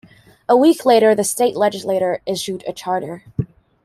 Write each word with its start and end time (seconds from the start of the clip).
A 0.49 0.57
week 0.57 0.83
later, 0.83 1.13
the 1.13 1.23
state 1.23 1.55
legislature 1.55 2.23
issued 2.25 2.63
a 2.65 2.73
charter. 2.73 3.23